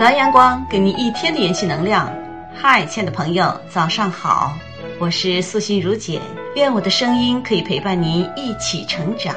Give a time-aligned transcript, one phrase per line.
[0.00, 2.10] 早安阳光，给你一天的元气能量。
[2.54, 4.56] 嗨，亲爱的朋友，早上好！
[4.98, 6.22] 我是素心如简，
[6.56, 9.34] 愿我的声音可以陪伴您一起成长。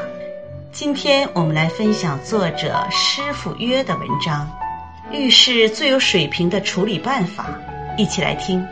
[0.72, 4.50] 今天我们来分享作者师傅约的文章
[5.14, 7.46] 《遇事最有水平的处理办法》，
[8.02, 8.66] 一起来听。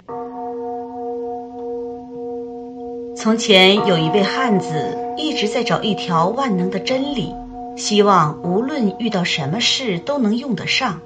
[3.18, 7.36] 从前有一位汉子，一直在找一条万能的真理，
[7.76, 10.98] 希望无论遇到什么事都能用得上。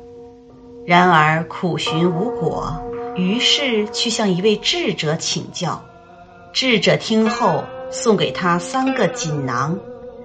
[0.85, 2.79] 然而苦寻无果，
[3.15, 5.83] 于是去向一位智者请教。
[6.53, 9.79] 智者听后，送给他三个锦囊。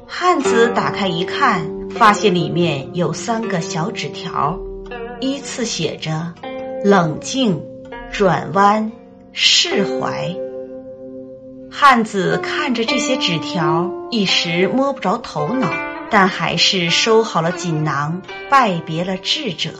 [0.06, 4.58] 汉子打开一看，发现里面有三个小纸条，
[5.20, 6.34] 依次写着：
[6.84, 7.62] 冷静、
[8.12, 8.92] 转弯、
[9.32, 10.36] 释怀。
[11.70, 15.68] 汉子看着这些纸条，一时摸不着头脑，
[16.10, 18.20] 但还是收好了锦囊，
[18.50, 19.70] 拜别了智者。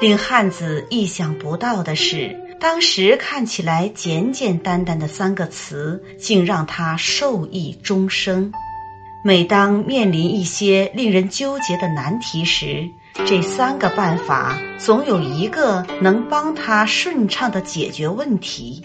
[0.00, 8.50] 令汉子意想不到的是，当时看起来简简单单的三个词，竟让他受益终生。
[9.22, 12.88] 每当面临一些令人纠结的难题时，
[13.26, 18.82] 这三个办法总有一个能帮他顺畅的解决问题。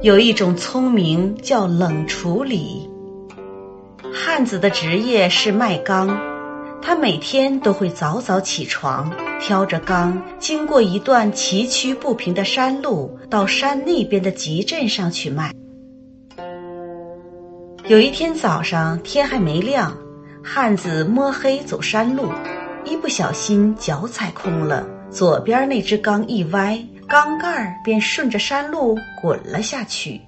[0.00, 2.88] 有一种聪明叫冷处理。
[4.14, 6.35] 汉子的职业是卖钢。
[6.86, 15.52] 他每天都会早早起床，挑着缸，经过一段崎岖不平的山路，到山那边的集镇上去卖。
[17.88, 19.96] 有一天早上，天还没亮，
[20.44, 22.30] 汉子摸黑走山路，
[22.84, 30.20] 一不小心脚踩空了，左边那只缸一歪，缸盖便顺着山路滚了下去，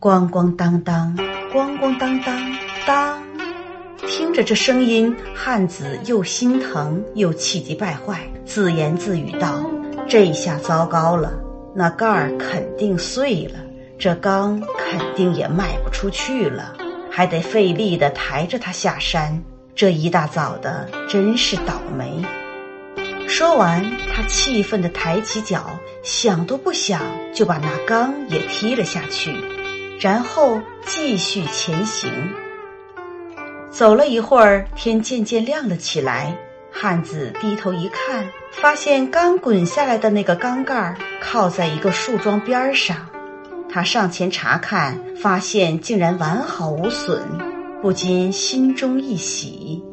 [0.00, 1.14] 咣咣当当，
[1.52, 3.26] 咣咣当当当。
[4.04, 9.64] 听着这声音，汉子又心疼又气急败坏，自言自语道
[10.06, 11.32] ：“这下糟糕了，
[11.74, 13.54] 那盖儿肯定碎了，
[13.98, 16.74] 这缸肯定也卖不出去了，
[17.10, 19.42] 还得费力的抬着它下山。
[19.74, 22.22] 这一大早的，真是倒霉。”
[23.26, 23.84] 说完，
[24.14, 27.02] 他气愤的抬起脚，想都不想
[27.34, 29.34] 就把那缸也踢了下去，
[29.98, 32.10] 然后继续前行。
[33.76, 36.34] 走了一会儿，天渐渐亮了起来。
[36.72, 42.96] 汉子低头一看，发现刚滚下来的那个缸盖靠在一个树桩边上。
[43.68, 47.20] 他上前查看，发现竟然完好无损，
[47.82, 49.84] 不禁心中一喜。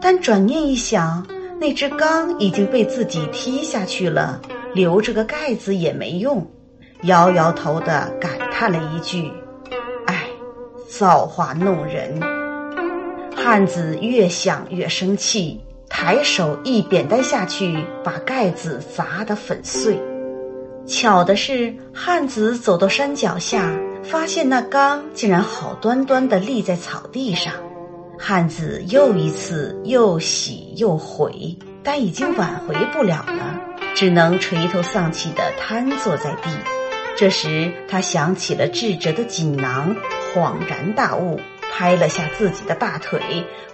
[0.00, 1.26] 但转念一想，
[1.58, 4.40] 那只缸已经被自己踢下去了，
[4.74, 6.48] 留着个盖子也没用，
[7.02, 9.28] 摇摇头的感叹了一句
[10.06, 10.28] ：“唉，
[10.88, 12.16] 造化弄人。”
[13.50, 19.98] 汉子越想越生气，抬手一扁担下去，把盖子砸得粉碎。
[20.86, 27.54] 巧的是，汉子走到山脚下，发现那缸竟然好端端地立在草地上。
[28.18, 33.58] 汉子又一次又喜又悔，但已经挽回不了了，
[33.94, 36.50] 只能垂头丧气地瘫坐在地。
[37.16, 39.96] 这时，他想起了智者的锦囊，
[40.34, 41.40] 恍然大悟。
[41.72, 43.20] 拍了下自己的大腿，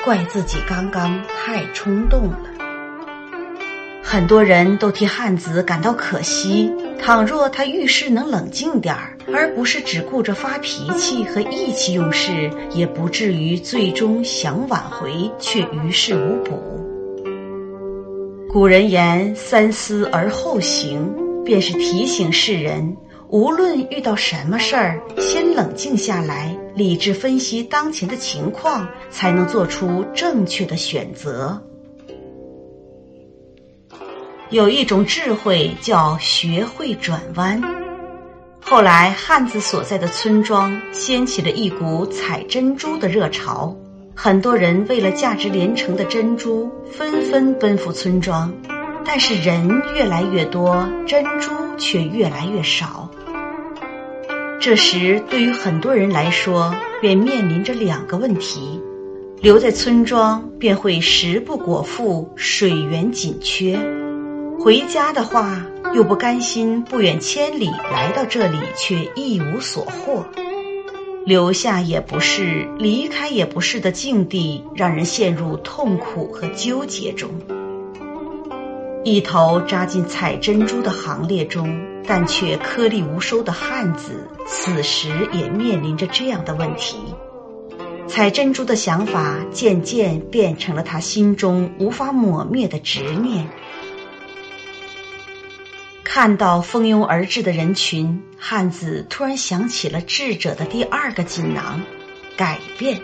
[0.05, 2.39] 怪自己刚刚太冲动了。
[4.03, 6.73] 很多人都替汉子感到可惜。
[7.01, 16.63] 倘若他遇事能冷静点儿，而不是只顾着发脾气和意气用事，也不至于最终想挽回却于事无补。
[18.51, 21.13] 古人言“三思而后行”，
[21.45, 22.97] 便是提醒世人。
[23.29, 31.63] 无论遇到什么事儿，先冷静下来，理智分析当前的情况，才能做出正确的选择。
[34.51, 37.63] 有一种智慧叫学会转弯。
[38.61, 43.77] 后来，汉子所在的村庄掀起了一股采珍珠的热潮，
[44.15, 48.53] 很多人为了价值连城的珍珠，纷纷奔赴村庄。
[49.05, 53.11] 但是人越来越多，珍珠却越来越少。
[54.65, 58.81] 这时，对于很多人来说，便面临着两个问题：
[59.43, 63.77] 留在村庄便会食不果腹、水源紧缺；
[64.59, 65.61] 回家的话，
[65.95, 70.25] 又不甘心不远千里来到这里却一无所获。
[71.27, 77.29] 留下也不是，离开也不是的境地，让人陷入痛苦和纠结中。
[79.05, 86.97] 一头扎进采珍珠的行列中，但却颗粒无收的汉子，此时也面临着这样的问题：
[88.07, 93.49] 采珍珠的想法渐渐变成了他心中无法抹灭的执念。
[96.03, 101.81] 看到蜂拥而至的人群，汉子突然想起了智者的第二个锦囊——
[102.37, 103.01] 改变。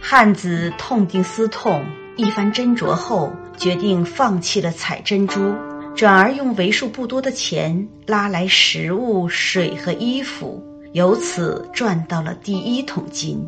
[0.00, 1.84] 汉子痛定思痛，
[2.16, 5.54] 一番斟酌后，决定放弃了采珍珠，
[6.00, 10.58] 转而用为数不多的钱拉来食物、水和衣服，
[10.92, 13.46] 由此赚到了第一桶金。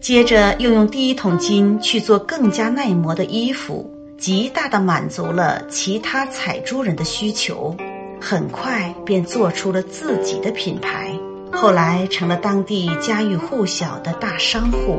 [0.00, 3.88] 接着又用第一桶金去做更加耐磨的衣服。
[4.18, 7.76] 极大的满足了其他采珠人的需求，
[8.20, 11.16] 很快便做出了自己的品牌，
[11.52, 14.98] 后来成了当地家喻户晓的大商户。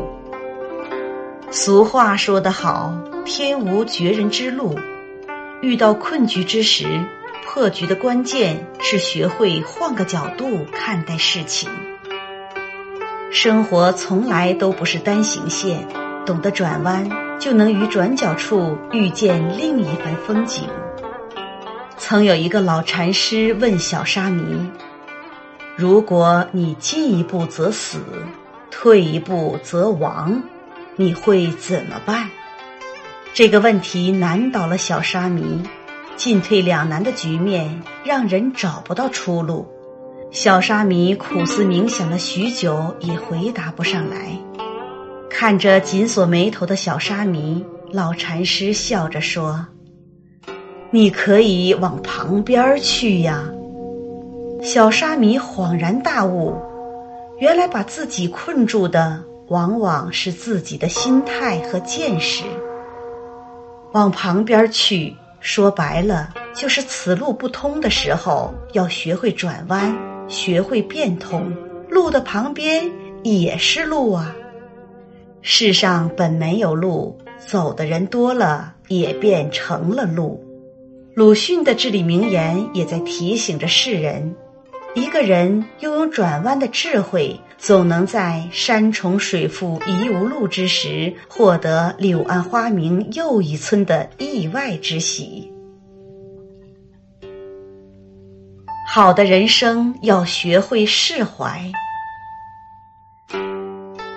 [1.51, 2.97] 俗话说得好
[3.27, 4.73] ：“天无绝人之路。”
[5.61, 6.85] 遇到困局之时，
[7.45, 11.69] 破局的关键是学会换个角度看待事情。
[13.31, 15.87] 生活从来都不是单行线，
[16.25, 17.09] 懂得转弯。
[17.39, 20.69] 就能于转角处遇见另一番风景。
[21.97, 24.69] 曾有一个老禅师问小沙弥
[25.75, 27.97] ：“如果你进一步则死，
[28.69, 30.43] 退一步则亡，
[30.95, 32.29] 你会怎么办？”
[33.33, 35.63] 这个问题难倒了小沙弥，
[36.17, 39.65] 进退两难的局面让人找不到出路。
[40.31, 44.37] 小沙弥苦思冥想了许久，也回答不上来。
[45.29, 49.65] 看着紧锁眉头的小沙弥，老禅师笑着说
[50.91, 53.45] ：“你可以往旁边去呀。”
[54.61, 56.53] 小沙弥恍然大悟，
[57.39, 62.43] 原来把自己困住的往往是自己的心态和见识。
[63.93, 69.97] 往旁边去，说白了就是此路不通的时候，要学会转弯，
[70.29, 71.51] 学会变通。
[71.89, 72.89] 路的旁边
[73.21, 74.33] 也是路啊。
[75.41, 80.41] 世上本没有路，走的人多了，也变成了路。
[81.13, 84.33] 鲁迅的至理名言也在提醒着世人：
[84.95, 95.53] 一个人拥有转弯的智慧，总能在山重水复疑无路之时，获得柳暗花明又一村的意外之喜。
[98.91, 101.71] 好的人生要学会释怀。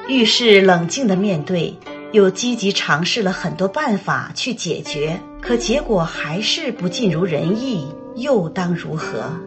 [0.09, 1.77] 遇事冷静的面对，
[2.13, 9.39] 又积极尝试了很多办法去解决，可结果还是不尽如人意，又当如何？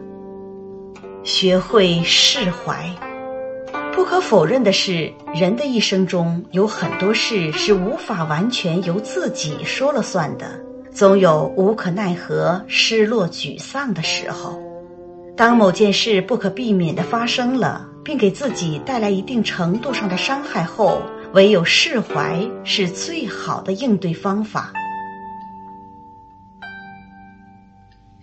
[1.24, 2.88] 学会释怀。
[3.98, 10.46] 不可否认的是，人的一生中有很多事是无法完全由自己说了算的，
[10.92, 14.56] 总有无可奈何、失落、沮丧的时候。
[15.36, 17.86] 当某件事不可避免的发生了。
[18.04, 21.02] 并给自己带来一定程度上的伤害后，
[21.34, 24.72] 唯有释怀是最好的应对方法。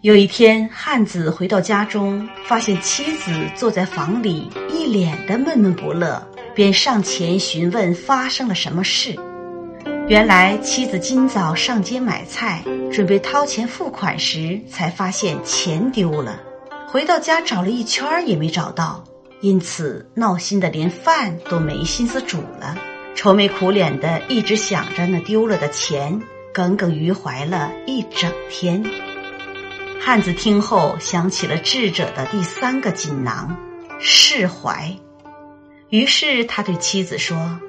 [0.05, 6.21] 有一天，汉子回到家中，发现妻子坐在房里，一脸的闷闷不乐，
[6.53, 9.15] 便上前询问发生了什么事。
[10.07, 16.39] 原来，妻子今早上街买菜，准备掏钱付款时，才发现钱丢了。
[16.87, 19.03] 回到家找了一圈也没找到。
[19.41, 22.77] 因此闹心的连饭都没心思煮了，
[23.15, 26.21] 愁眉苦脸的一直想着那丢了的钱，
[26.53, 28.83] 耿耿于怀了一整天。
[29.99, 33.57] 汉子听后想起了智者的第三个锦囊——
[33.99, 34.95] 释怀，
[35.89, 37.59] 于是他对妻子说：“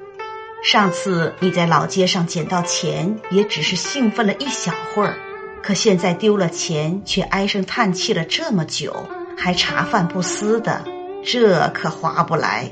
[0.63, 5.17] 上次你在老街上捡到钱，也只是兴奋了一小会儿，
[5.63, 8.95] 可现在丢了钱，却唉声叹气了这么久，
[9.37, 10.83] 还茶饭不思的。”
[11.25, 12.71] 这可划不来。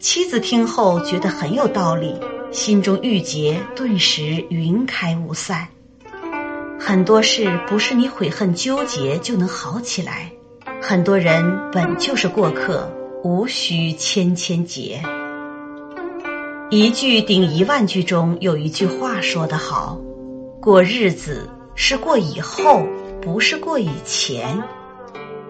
[0.00, 2.18] 妻子听后觉得很有道理，
[2.50, 5.68] 心中郁结顿时云开雾散。
[6.82, 10.32] 很多事不是你悔恨纠结就能好起来，
[10.80, 12.90] 很多人本就是过客，
[13.22, 15.00] 无需千千结。
[16.70, 20.00] 一句顶一万句中有一句话说得好：
[20.60, 22.82] 过日子是过以后，
[23.20, 24.60] 不是过以前。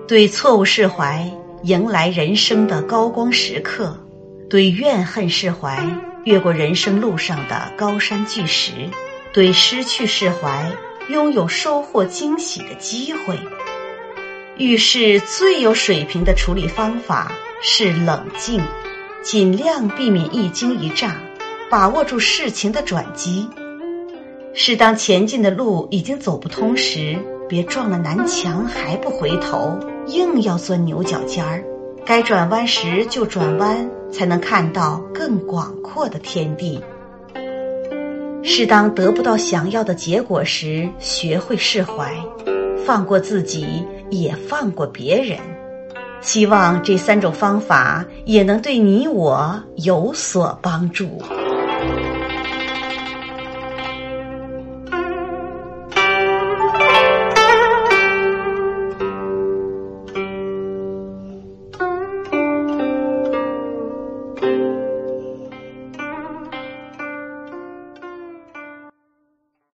[0.09, 1.31] 对错误释怀，
[1.63, 3.95] 迎来人生的高光时刻；
[4.51, 5.89] 对怨恨释怀，
[6.25, 8.73] 越过人生路上的高山巨石；
[9.33, 10.73] 对失去释怀，
[11.11, 13.37] 拥有收获惊喜的机会。
[14.57, 18.63] 遇事最有水平的处理方法是冷静，
[19.23, 21.17] 尽量避免一惊一乍，
[21.69, 23.49] 把握住事情的转机。
[24.55, 29.79] 是当前进的路已经走不通时，别撞了南墙还不回头。
[30.07, 31.63] 硬要钻牛角尖儿，
[32.05, 36.83] 该转弯时就转弯，才能看到更广阔的天地。
[38.43, 42.15] 是当得不到想要的结果时，学会释怀，
[42.85, 45.39] 放过自己，也放过别人。
[46.21, 51.23] 希望这三种方法也能对你我有所帮助。